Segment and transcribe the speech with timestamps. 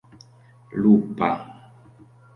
[0.81, 1.29] lupa